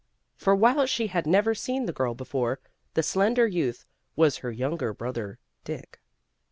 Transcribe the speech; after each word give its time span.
For 0.35 0.55
while 0.55 0.87
she 0.87 1.09
had 1.13 1.27
never 1.27 1.53
seen 1.53 1.85
the 1.85 1.93
girl 1.93 2.15
before, 2.15 2.59
the 2.95 3.03
slender 3.03 3.45
youth 3.45 3.85
was 4.15 4.37
her 4.37 4.51
younger 4.51 4.95
brother, 4.95 5.37
Dick. 5.63 6.01